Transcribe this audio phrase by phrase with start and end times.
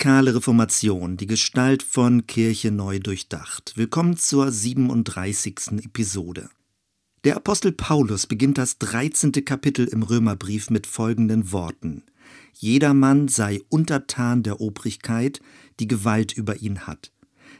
[0.00, 3.74] Radikale Reformation, die Gestalt von Kirche neu durchdacht.
[3.76, 5.72] Willkommen zur 37.
[5.84, 6.48] Episode.
[7.24, 9.32] Der Apostel Paulus beginnt das 13.
[9.44, 12.04] Kapitel im Römerbrief mit folgenden Worten.
[12.54, 15.42] Jedermann sei untertan der Obrigkeit,
[15.80, 17.12] die Gewalt über ihn hat.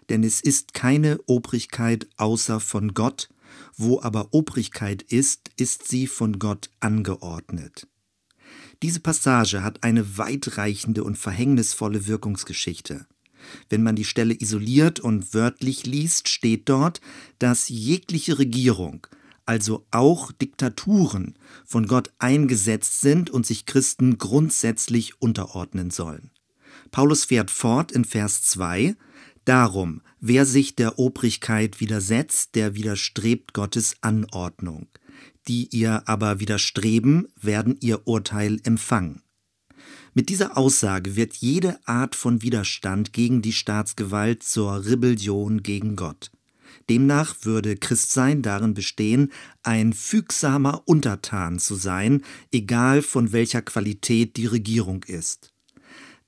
[0.08, 3.28] Denn es ist keine Obrigkeit außer von Gott,
[3.76, 7.86] wo aber Obrigkeit ist, ist sie von Gott angeordnet.
[8.82, 13.06] Diese Passage hat eine weitreichende und verhängnisvolle Wirkungsgeschichte.
[13.68, 17.00] Wenn man die Stelle isoliert und wörtlich liest, steht dort,
[17.38, 19.06] dass jegliche Regierung,
[19.44, 21.34] also auch Diktaturen,
[21.66, 26.30] von Gott eingesetzt sind und sich Christen grundsätzlich unterordnen sollen.
[26.90, 28.96] Paulus fährt fort in Vers 2,
[29.44, 34.86] Darum, wer sich der Obrigkeit widersetzt, der widerstrebt Gottes Anordnung
[35.48, 39.22] die ihr aber widerstreben, werden ihr Urteil empfangen.
[40.12, 46.32] Mit dieser Aussage wird jede Art von Widerstand gegen die Staatsgewalt zur Rebellion gegen Gott.
[46.88, 49.30] Demnach würde Christsein darin bestehen,
[49.62, 55.52] ein fügsamer Untertan zu sein, egal von welcher Qualität die Regierung ist.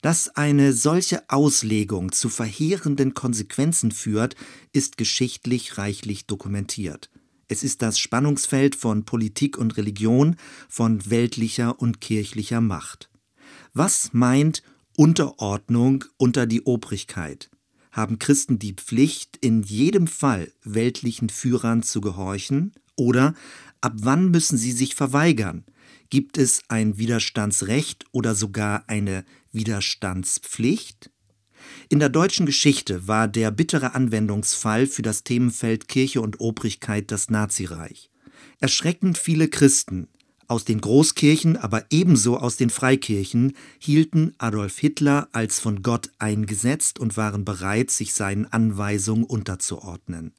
[0.01, 4.35] Dass eine solche Auslegung zu verheerenden Konsequenzen führt,
[4.71, 7.09] ist geschichtlich reichlich dokumentiert.
[7.47, 10.35] Es ist das Spannungsfeld von Politik und Religion,
[10.69, 13.09] von weltlicher und kirchlicher Macht.
[13.73, 14.63] Was meint
[14.95, 17.49] Unterordnung unter die Obrigkeit?
[17.91, 22.73] Haben Christen die Pflicht, in jedem Fall weltlichen Führern zu gehorchen?
[22.95, 23.35] Oder
[23.81, 25.65] ab wann müssen sie sich verweigern?
[26.09, 31.12] Gibt es ein Widerstandsrecht oder sogar eine Widerstandspflicht?
[31.89, 37.29] In der deutschen Geschichte war der bittere Anwendungsfall für das Themenfeld Kirche und Obrigkeit das
[37.29, 38.09] Nazireich.
[38.59, 40.07] Erschreckend viele Christen
[40.47, 46.99] aus den Großkirchen, aber ebenso aus den Freikirchen hielten Adolf Hitler als von Gott eingesetzt
[46.99, 50.33] und waren bereit, sich seinen Anweisungen unterzuordnen.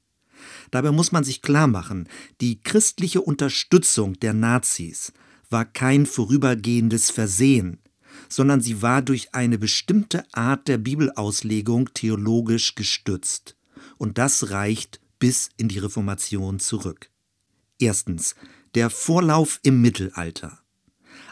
[0.70, 2.08] Dabei muss man sich klar machen,
[2.40, 5.12] die christliche Unterstützung der Nazis
[5.50, 7.80] war kein vorübergehendes Versehen,
[8.28, 13.56] sondern sie war durch eine bestimmte Art der Bibelauslegung theologisch gestützt.
[13.98, 17.10] Und das reicht bis in die Reformation zurück.
[17.78, 18.34] Erstens.
[18.74, 20.58] Der Vorlauf im Mittelalter.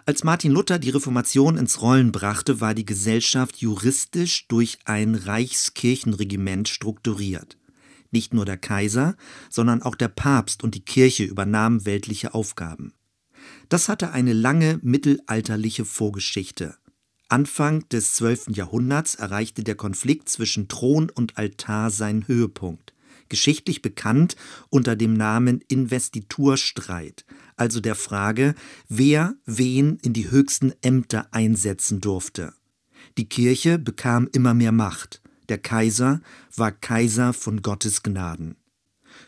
[0.07, 6.69] Als Martin Luther die Reformation ins Rollen brachte, war die Gesellschaft juristisch durch ein Reichskirchenregiment
[6.69, 7.57] strukturiert.
[8.11, 9.17] Nicht nur der Kaiser,
[9.49, 12.95] sondern auch der Papst und die Kirche übernahmen weltliche Aufgaben.
[13.69, 16.77] Das hatte eine lange mittelalterliche Vorgeschichte.
[17.29, 18.49] Anfang des 12.
[18.51, 22.93] Jahrhunderts erreichte der Konflikt zwischen Thron und Altar seinen Höhepunkt,
[23.31, 24.37] geschichtlich bekannt
[24.69, 27.25] unter dem Namen Investiturstreit,
[27.57, 28.55] also der Frage,
[28.89, 32.53] wer wen in die höchsten Ämter einsetzen durfte.
[33.17, 36.21] Die Kirche bekam immer mehr Macht, der Kaiser
[36.55, 38.57] war Kaiser von Gottes Gnaden.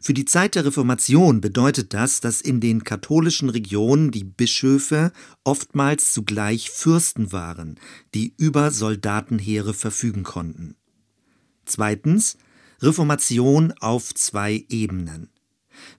[0.06, 6.12] Für die Zeit der Reformation bedeutet das, dass in den katholischen Regionen die Bischöfe oftmals
[6.12, 7.80] zugleich Fürsten waren,
[8.12, 10.76] die über Soldatenheere verfügen konnten.
[11.64, 12.36] Zweitens
[12.82, 15.30] Reformation auf zwei Ebenen.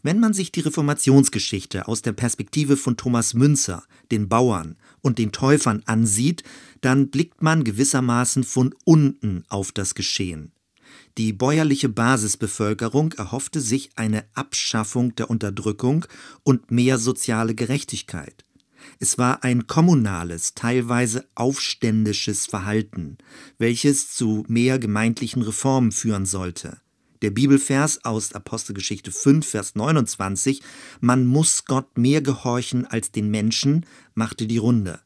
[0.03, 5.31] Wenn man sich die Reformationsgeschichte aus der Perspektive von Thomas Münzer, den Bauern und den
[5.31, 6.43] Täufern ansieht,
[6.81, 10.51] dann blickt man gewissermaßen von unten auf das Geschehen.
[11.17, 16.05] Die bäuerliche Basisbevölkerung erhoffte sich eine Abschaffung der Unterdrückung
[16.43, 18.43] und mehr soziale Gerechtigkeit.
[18.99, 23.17] Es war ein kommunales, teilweise aufständisches Verhalten,
[23.57, 26.81] welches zu mehr gemeindlichen Reformen führen sollte.
[27.21, 30.61] Der Bibelvers aus Apostelgeschichte 5, Vers 29,
[30.99, 34.99] man muss Gott mehr gehorchen als den Menschen, machte die Runde.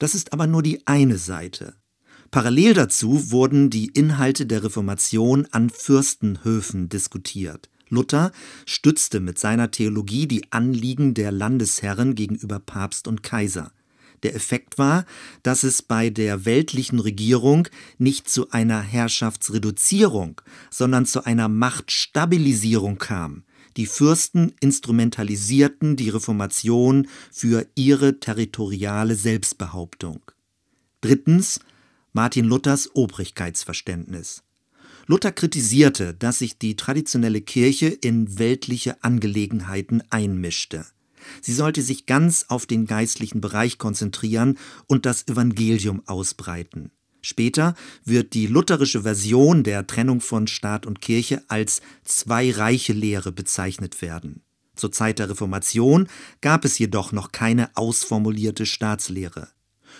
[0.00, 1.76] Das ist aber nur die eine Seite.
[2.30, 7.68] Parallel dazu wurden die Inhalte der Reformation an Fürstenhöfen diskutiert.
[7.88, 8.32] Luther
[8.64, 13.72] stützte mit seiner Theologie die Anliegen der Landesherren gegenüber Papst und Kaiser.
[14.22, 15.04] Der Effekt war,
[15.42, 17.68] dass es bei der weltlichen Regierung
[17.98, 20.40] nicht zu einer Herrschaftsreduzierung,
[20.70, 23.44] sondern zu einer Machtstabilisierung kam.
[23.76, 30.22] Die Fürsten instrumentalisierten die Reformation für ihre territoriale Selbstbehauptung.
[31.02, 31.60] Drittens
[32.16, 34.42] Martin Luthers Obrigkeitsverständnis.
[35.06, 40.86] Luther kritisierte, dass sich die traditionelle Kirche in weltliche Angelegenheiten einmischte.
[41.42, 46.90] Sie sollte sich ganz auf den geistlichen Bereich konzentrieren und das Evangelium ausbreiten.
[47.20, 47.74] Später
[48.06, 54.40] wird die lutherische Version der Trennung von Staat und Kirche als Zwei-Reiche-Lehre bezeichnet werden.
[54.74, 56.08] Zur Zeit der Reformation
[56.40, 59.48] gab es jedoch noch keine ausformulierte Staatslehre.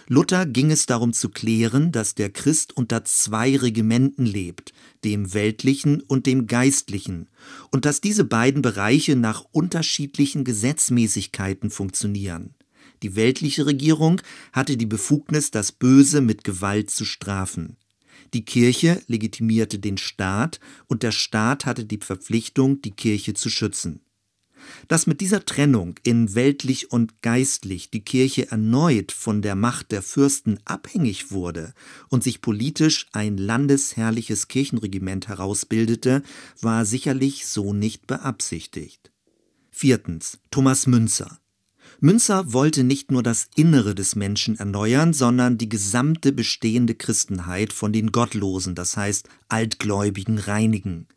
[0.08, 4.72] Luther ging es darum zu klären, dass der Christ unter zwei Regimenten lebt,
[5.04, 7.28] dem weltlichen und dem geistlichen,
[7.70, 12.54] und dass diese beiden Bereiche nach unterschiedlichen Gesetzmäßigkeiten funktionieren.
[13.02, 14.20] Die weltliche Regierung
[14.52, 17.76] hatte die Befugnis, das Böse mit Gewalt zu strafen.
[18.32, 24.00] Die Kirche legitimierte den Staat und der Staat hatte die Verpflichtung, die Kirche zu schützen.
[24.88, 30.02] Dass mit dieser Trennung in weltlich und geistlich die Kirche erneut von der Macht der
[30.02, 31.74] Fürsten abhängig wurde
[32.08, 36.22] und sich politisch ein landesherrliches Kirchenregiment herausbildete,
[36.60, 39.10] war sicherlich so nicht beabsichtigt.
[39.70, 40.38] Viertens.
[40.50, 41.38] Thomas Münzer.
[42.00, 47.92] Münzer wollte nicht nur das Innere des Menschen erneuern, sondern die gesamte bestehende Christenheit von
[47.92, 51.08] den Gottlosen, das heißt Altgläubigen, reinigen.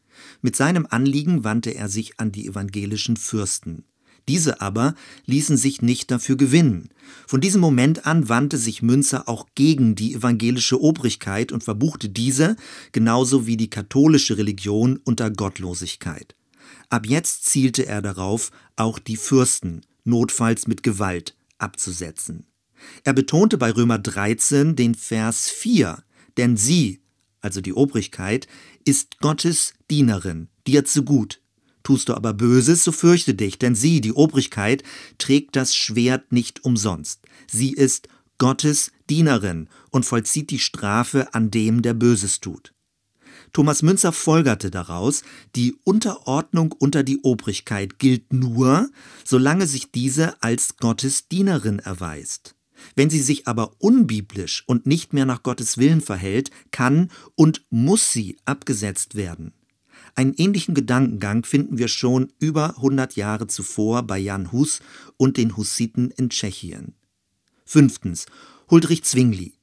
[0.41, 3.83] Mit seinem Anliegen wandte er sich an die evangelischen Fürsten.
[4.27, 4.93] Diese aber
[5.25, 6.89] ließen sich nicht dafür gewinnen.
[7.25, 12.55] Von diesem Moment an wandte sich Münzer auch gegen die evangelische Obrigkeit und verbuchte diese,
[12.91, 16.35] genauso wie die katholische Religion, unter Gottlosigkeit.
[16.89, 22.45] Ab jetzt zielte er darauf, auch die Fürsten, notfalls mit Gewalt, abzusetzen.
[23.03, 26.03] Er betonte bei Römer 13 den Vers 4,
[26.37, 27.01] denn sie,
[27.41, 28.47] also die Obrigkeit,
[28.85, 31.41] ist Gottes Dienerin, dir zu gut.
[31.83, 34.83] Tust du aber Böses, so fürchte dich, denn sie, die Obrigkeit,
[35.17, 37.21] trägt das Schwert nicht umsonst.
[37.49, 38.07] Sie ist
[38.37, 42.73] Gottes Dienerin und vollzieht die Strafe an dem, der Böses tut.
[43.53, 45.23] Thomas Münzer folgerte daraus,
[45.55, 48.89] die Unterordnung unter die Obrigkeit gilt nur,
[49.25, 52.55] solange sich diese als Gottes Dienerin erweist.
[52.95, 58.11] Wenn sie sich aber unbiblisch und nicht mehr nach Gottes Willen verhält, kann und muss
[58.11, 59.53] sie abgesetzt werden.
[60.15, 64.81] Einen ähnlichen Gedankengang finden wir schon über 100 Jahre zuvor bei Jan Hus
[65.17, 66.95] und den Hussiten in Tschechien.
[67.65, 68.25] Fünftens.
[68.69, 69.58] Huldrych Zwingli.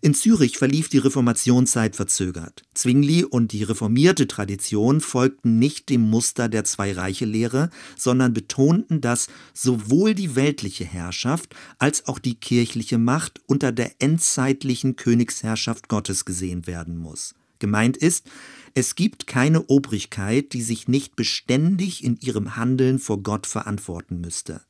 [0.00, 2.62] In Zürich verlief die Reformationszeit verzögert.
[2.72, 10.14] Zwingli und die reformierte Tradition folgten nicht dem Muster der Zwei-Reiche-Lehre, sondern betonten, dass sowohl
[10.14, 16.96] die weltliche Herrschaft als auch die kirchliche Macht unter der endzeitlichen Königsherrschaft Gottes gesehen werden
[16.96, 17.34] muss.
[17.58, 18.30] Gemeint ist,
[18.74, 24.60] es gibt keine Obrigkeit, die sich nicht beständig in ihrem Handeln vor Gott verantworten müsste.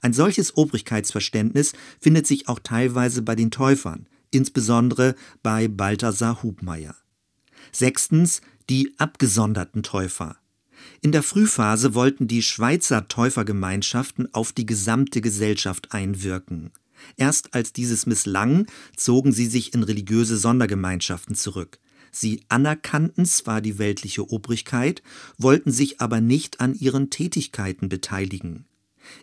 [0.00, 6.96] Ein solches Obrigkeitsverständnis findet sich auch teilweise bei den Täufern insbesondere bei Balthasar Hubmeier.
[7.72, 10.36] Sechstens die abgesonderten Täufer.
[11.00, 16.70] In der Frühphase wollten die Schweizer Täufergemeinschaften auf die gesamte Gesellschaft einwirken.
[17.16, 18.66] Erst als dieses misslang,
[18.96, 21.78] zogen sie sich in religiöse Sondergemeinschaften zurück.
[22.12, 25.02] Sie anerkannten zwar die weltliche Obrigkeit,
[25.38, 28.66] wollten sich aber nicht an ihren Tätigkeiten beteiligen.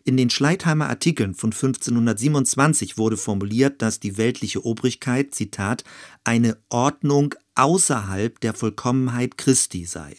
[0.03, 5.83] In den Schleitheimer Artikeln von 1527 wurde formuliert, dass die weltliche Obrigkeit, Zitat,
[6.23, 10.15] eine Ordnung außerhalb der Vollkommenheit Christi sei.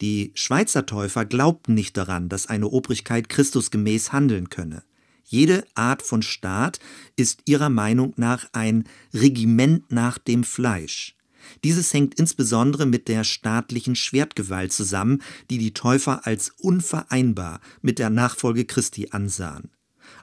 [0.00, 4.82] Die Schweizer Täufer glaubten nicht daran, dass eine Obrigkeit Christusgemäß handeln könne.
[5.24, 6.80] Jede Art von Staat
[7.16, 11.16] ist ihrer Meinung nach ein Regiment nach dem Fleisch.
[11.62, 18.10] Dieses hängt insbesondere mit der staatlichen Schwertgewalt zusammen, die die Täufer als unvereinbar mit der
[18.10, 19.70] Nachfolge Christi ansahen.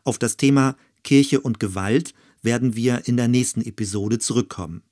[0.04, 4.84] Auf das Thema Kirche und Gewalt werden wir in der nächsten Episode zurückkommen.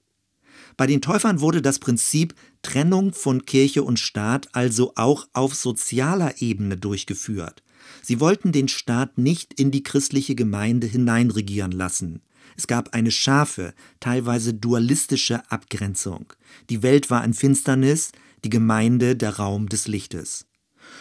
[0.77, 6.41] Bei den Täufern wurde das Prinzip Trennung von Kirche und Staat also auch auf sozialer
[6.41, 7.63] Ebene durchgeführt.
[8.01, 12.21] Sie wollten den Staat nicht in die christliche Gemeinde hineinregieren lassen.
[12.57, 16.33] Es gab eine scharfe, teilweise dualistische Abgrenzung.
[16.69, 18.11] Die Welt war in Finsternis,
[18.43, 20.45] die Gemeinde der Raum des Lichtes.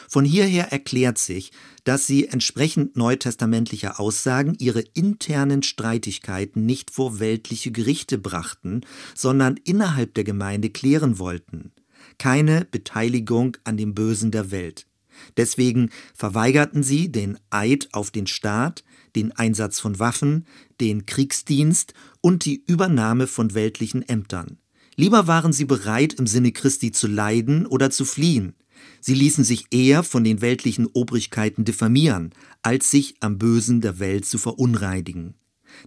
[0.08, 1.50] Von hierher erklärt sich,
[1.84, 8.82] dass sie entsprechend neutestamentlicher Aussagen ihre internen Streitigkeiten nicht vor weltliche Gerichte brachten,
[9.14, 11.72] sondern innerhalb der Gemeinde klären wollten.
[12.18, 14.87] Keine Beteiligung an dem Bösen der Welt.
[15.36, 18.84] Deswegen verweigerten sie den Eid auf den Staat,
[19.16, 20.46] den Einsatz von Waffen,
[20.80, 24.58] den Kriegsdienst und die Übernahme von weltlichen Ämtern.
[24.96, 28.54] Lieber waren sie bereit, im Sinne Christi zu leiden oder zu fliehen.
[29.00, 32.32] Sie ließen sich eher von den weltlichen Obrigkeiten diffamieren,
[32.62, 35.34] als sich am Bösen der Welt zu verunreinigen.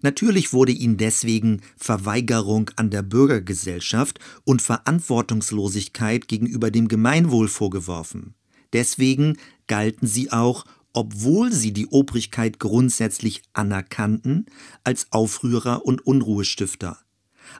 [0.01, 8.35] Natürlich wurde ihnen deswegen Verweigerung an der Bürgergesellschaft und Verantwortungslosigkeit gegenüber dem Gemeinwohl vorgeworfen.
[8.73, 9.37] Deswegen
[9.67, 14.45] galten sie auch obwohl sie die Obrigkeit grundsätzlich anerkannten,
[14.83, 16.99] als Aufrührer und Unruhestifter.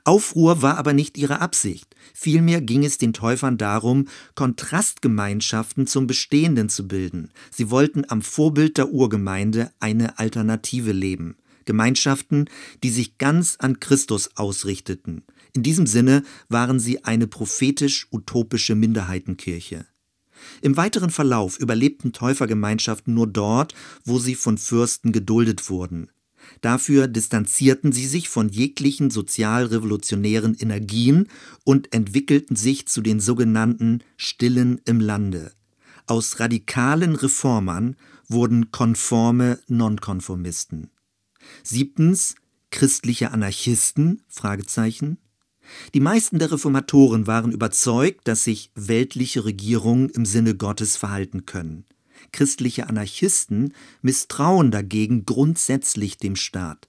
[0.05, 6.69] Aufruhr war aber nicht ihre Absicht, vielmehr ging es den Täufern darum, Kontrastgemeinschaften zum Bestehenden
[6.69, 7.29] zu bilden.
[7.51, 11.35] Sie wollten am Vorbild der Urgemeinde eine Alternative leben.
[11.65, 12.45] Gemeinschaften,
[12.83, 15.23] die sich ganz an Christus ausrichteten.
[15.53, 19.85] In diesem Sinne waren sie eine prophetisch-utopische Minderheitenkirche.
[20.61, 23.73] Im weiteren Verlauf überlebten Täufergemeinschaften nur dort,
[24.05, 26.09] wo sie von Fürsten geduldet wurden.
[26.61, 31.27] Dafür distanzierten sie sich von jeglichen sozialrevolutionären Energien
[31.63, 35.51] und entwickelten sich zu den sogenannten Stillen im Lande.
[36.07, 37.95] Aus radikalen Reformern
[38.27, 40.89] wurden konforme Nonkonformisten.
[41.63, 42.35] Siebtens
[42.69, 44.21] christliche Anarchisten?
[44.27, 45.17] Fragezeichen.
[45.93, 51.85] Die meisten der Reformatoren waren überzeugt, dass sich weltliche Regierungen im Sinne Gottes verhalten können.
[52.31, 56.87] Christliche Anarchisten misstrauen dagegen grundsätzlich dem Staat.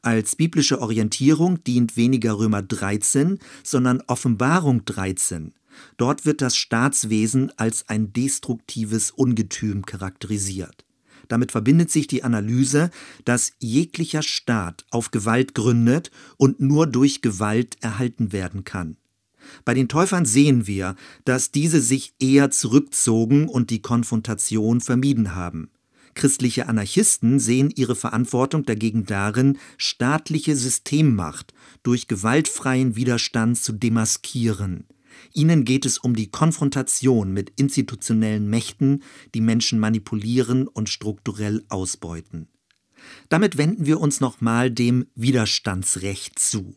[0.00, 5.54] Als biblische Orientierung dient weniger Römer 13, sondern Offenbarung 13.
[5.96, 10.84] Dort wird das Staatswesen als ein destruktives Ungetüm charakterisiert.
[11.32, 12.90] Damit verbindet sich die Analyse,
[13.24, 18.98] dass jeglicher Staat auf Gewalt gründet und nur durch Gewalt erhalten werden kann.
[19.64, 25.70] Bei den Täufern sehen wir, dass diese sich eher zurückzogen und die Konfrontation vermieden haben.
[26.12, 34.84] Christliche Anarchisten sehen ihre Verantwortung dagegen darin, staatliche Systemmacht durch gewaltfreien Widerstand zu demaskieren.
[35.32, 39.02] Ihnen geht es um die Konfrontation mit institutionellen Mächten,
[39.34, 42.48] die Menschen manipulieren und strukturell ausbeuten.
[43.28, 46.76] Damit wenden wir uns nochmal dem Widerstandsrecht zu.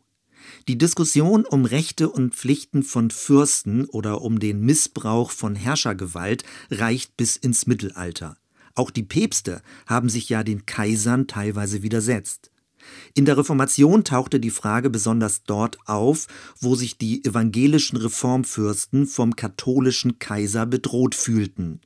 [0.67, 7.17] Die Diskussion um Rechte und Pflichten von Fürsten oder um den Missbrauch von Herrschergewalt reicht
[7.17, 8.37] bis ins Mittelalter.
[8.75, 12.51] Auch die Päpste haben sich ja den Kaisern teilweise widersetzt.
[13.13, 16.27] In der Reformation tauchte die Frage besonders dort auf,
[16.59, 21.81] wo sich die evangelischen Reformfürsten vom katholischen Kaiser bedroht fühlten.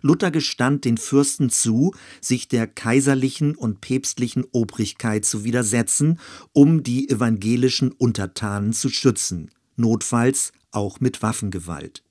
[0.00, 6.18] Luther gestand den Fürsten zu, sich der kaiserlichen und päpstlichen Obrigkeit zu widersetzen,
[6.52, 12.02] um die evangelischen Untertanen zu schützen, notfalls auch mit Waffengewalt.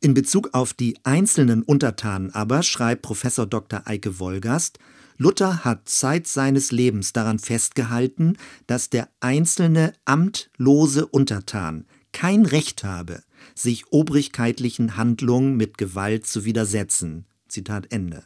[0.00, 3.82] In Bezug auf die einzelnen Untertanen aber schreibt Professor Dr.
[3.86, 4.78] Eike Wolgast,
[5.22, 13.22] Luther hat Zeit seines Lebens daran festgehalten, dass der einzelne amtlose Untertan kein Recht habe,
[13.54, 17.26] sich obrigkeitlichen Handlungen mit Gewalt zu widersetzen.
[17.48, 18.24] Zitat Ende.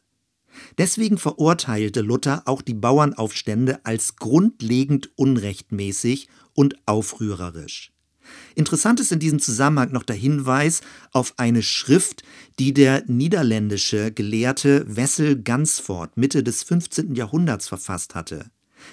[0.78, 7.93] Deswegen verurteilte Luther auch die Bauernaufstände als grundlegend unrechtmäßig und aufrührerisch.
[8.54, 10.80] Interessant ist in diesem Zusammenhang noch der Hinweis
[11.12, 12.22] auf eine Schrift,
[12.58, 17.14] die der niederländische Gelehrte Wessel Gansford Mitte des 15.
[17.14, 18.46] Jahrhunderts verfasst hatte.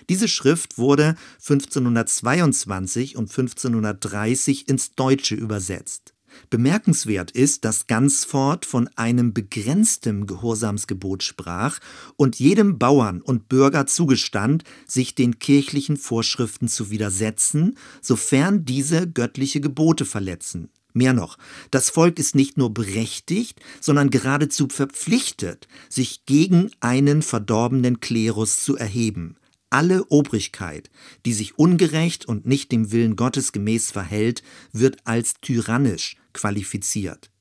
[0.09, 6.10] Diese Schrift wurde 1522 und 1530 ins Deutsche übersetzt.
[6.49, 11.79] Bemerkenswert ist, dass Gansford von einem begrenzten Gehorsamsgebot sprach
[12.15, 19.61] und jedem Bauern und Bürger zugestand, sich den kirchlichen Vorschriften zu widersetzen, sofern diese göttliche
[19.61, 20.69] Gebote verletzen.
[20.93, 21.37] Mehr noch,
[21.71, 28.75] das Volk ist nicht nur berechtigt, sondern geradezu verpflichtet, sich gegen einen verdorbenen Klerus zu
[28.75, 29.37] erheben.
[29.69, 30.89] Alle Obrigkeit,
[31.25, 37.31] die sich ungerecht und nicht dem Willen Gottes gemäß verhält, wird als tyrannisch qualifiziert.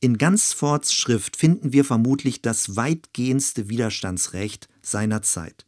[0.00, 5.66] In Gansfords Schrift finden wir vermutlich das weitgehendste Widerstandsrecht seiner Zeit.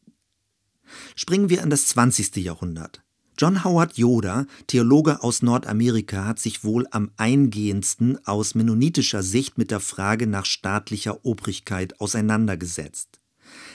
[1.15, 2.37] Springen wir in das 20.
[2.37, 3.03] Jahrhundert.
[3.39, 9.71] John Howard Yoder, Theologe aus Nordamerika, hat sich wohl am eingehendsten aus mennonitischer Sicht mit
[9.71, 13.21] der Frage nach staatlicher Obrigkeit auseinandergesetzt.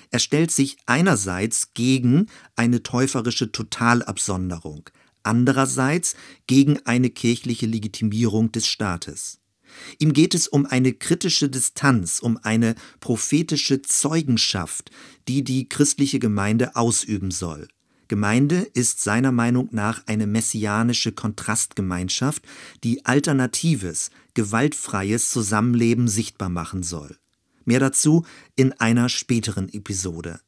[0.10, 4.90] Er stellt sich einerseits gegen eine täuferische Totalabsonderung,
[5.24, 6.16] andererseits
[6.48, 9.40] gegen eine kirchliche Legitimierung des Staates.
[10.00, 14.92] Ihm geht es um eine kritische Distanz, um eine prophetische Zeugenschaft,
[15.28, 17.68] die die christliche Gemeinde ausüben soll.
[18.08, 22.44] Gemeinde ist seiner Meinung nach eine messianische Kontrastgemeinschaft,
[22.84, 27.18] die alternatives, gewaltfreies Zusammenleben sichtbar machen soll.
[27.64, 28.26] Mehr dazu
[28.58, 30.42] in einer späteren Episode.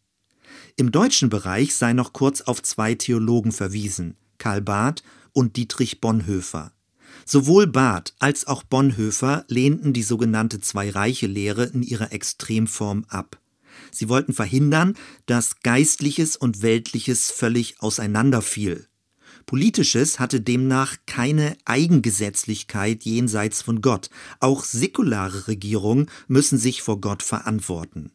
[0.75, 6.73] Im deutschen Bereich sei noch kurz auf zwei Theologen verwiesen, Karl Barth und Dietrich Bonhoeffer.
[7.25, 13.39] Sowohl Barth als auch Bonhoeffer lehnten die sogenannte Zwei-Reiche-Lehre in ihrer Extremform ab.
[13.89, 14.97] Sie wollten verhindern,
[15.27, 18.89] dass Geistliches und Weltliches völlig auseinanderfiel.
[19.45, 24.09] Politisches hatte demnach keine Eigengesetzlichkeit jenseits von Gott.
[24.41, 28.11] Auch säkulare Regierungen müssen sich vor Gott verantworten.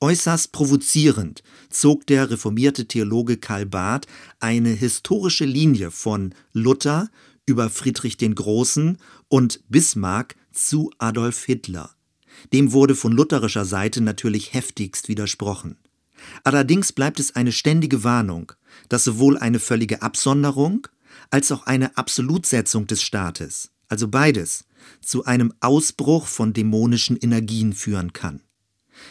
[0.00, 4.06] Äußerst provozierend zog der reformierte Theologe Karl Barth
[4.40, 7.08] eine historische Linie von Luther
[7.46, 8.98] über Friedrich den Großen
[9.28, 11.94] und Bismarck zu Adolf Hitler.
[12.52, 15.78] Dem wurde von lutherischer Seite natürlich heftigst widersprochen.
[16.44, 18.52] Allerdings bleibt es eine ständige Warnung,
[18.90, 20.88] dass sowohl eine völlige Absonderung
[21.30, 24.66] als auch eine Absolutsetzung des Staates, also beides,
[25.00, 28.42] zu einem Ausbruch von dämonischen Energien führen kann.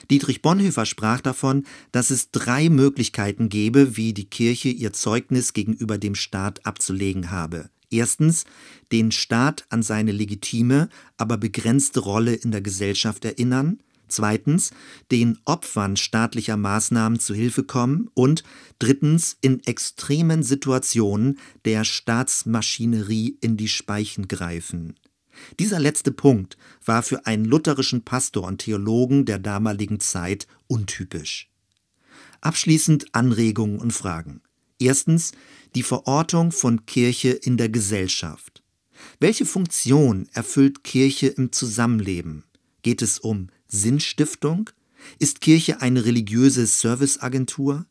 [0.09, 5.97] Dietrich Bonhoeffer sprach davon, dass es drei Möglichkeiten gebe, wie die Kirche ihr Zeugnis gegenüber
[5.97, 7.69] dem Staat abzulegen habe.
[7.91, 8.45] Erstens,
[8.91, 13.79] den Staat an seine legitime, aber begrenzte Rolle in der Gesellschaft erinnern.
[14.07, 14.71] Zweitens,
[15.11, 18.09] den Opfern staatlicher Maßnahmen zu Hilfe kommen.
[18.13, 18.43] Und
[18.79, 24.95] drittens, in extremen Situationen der Staatsmaschinerie in die Speichen greifen.
[25.59, 31.49] Dieser letzte Punkt war für einen lutherischen Pastor und Theologen der damaligen Zeit untypisch.
[32.41, 34.41] Abschließend Anregungen und Fragen.
[34.79, 35.31] Erstens
[35.73, 38.63] die Verortung von Kirche in der Gesellschaft.
[39.19, 42.43] Welche Funktion erfüllt Kirche im Zusammenleben?
[42.81, 44.69] Geht es um Sinnstiftung?
[45.19, 47.85] Ist Kirche eine religiöse Serviceagentur?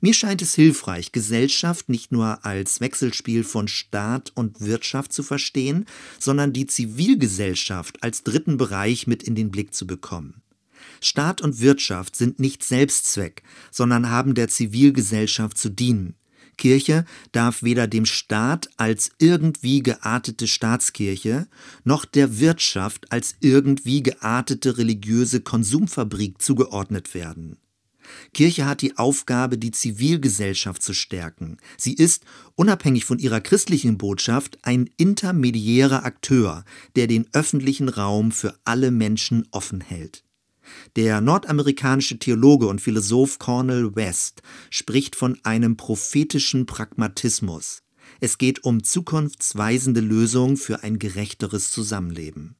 [0.00, 5.86] Mir scheint es hilfreich, Gesellschaft nicht nur als Wechselspiel von Staat und Wirtschaft zu verstehen,
[6.18, 10.42] sondern die Zivilgesellschaft als dritten Bereich mit in den Blick zu bekommen.
[11.00, 16.14] Staat und Wirtschaft sind nicht Selbstzweck, sondern haben der Zivilgesellschaft zu dienen.
[16.58, 21.48] Kirche darf weder dem Staat als irgendwie geartete Staatskirche
[21.84, 27.56] noch der Wirtschaft als irgendwie geartete religiöse Konsumfabrik zugeordnet werden.
[28.34, 31.58] Kirche hat die Aufgabe, die Zivilgesellschaft zu stärken.
[31.76, 36.64] Sie ist, unabhängig von ihrer christlichen Botschaft, ein intermediärer Akteur,
[36.96, 40.24] der den öffentlichen Raum für alle Menschen offen hält.
[40.96, 47.82] Der nordamerikanische Theologe und Philosoph Cornel West spricht von einem prophetischen Pragmatismus.
[48.20, 52.56] Es geht um zukunftsweisende Lösungen für ein gerechteres Zusammenleben.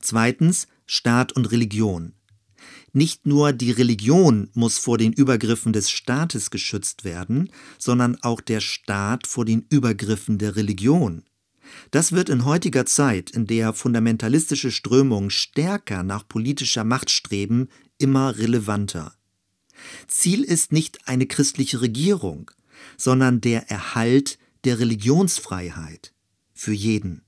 [0.00, 2.14] Zweitens Staat und Religion.
[2.92, 8.60] Nicht nur die Religion muss vor den Übergriffen des Staates geschützt werden, sondern auch der
[8.60, 11.24] Staat vor den Übergriffen der Religion.
[11.90, 18.38] Das wird in heutiger Zeit, in der fundamentalistische Strömungen stärker nach politischer Macht streben, immer
[18.38, 19.14] relevanter.
[20.06, 22.50] Ziel ist nicht eine christliche Regierung,
[22.96, 26.14] sondern der Erhalt der Religionsfreiheit
[26.52, 27.22] für jeden.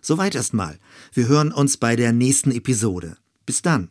[0.00, 0.78] Soweit erstmal.
[1.12, 3.16] Wir hören uns bei der nächsten Episode.
[3.46, 3.90] Bis dann.